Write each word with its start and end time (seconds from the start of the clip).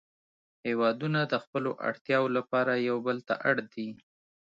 هیوادونه 0.65 1.19
د 1.31 1.33
خپلو 1.43 1.71
اړتیاوو 1.89 2.33
لپاره 2.37 2.73
یو 2.89 2.97
بل 3.07 3.17
ته 3.27 3.35
اړ 3.49 3.55
دي 3.73 3.89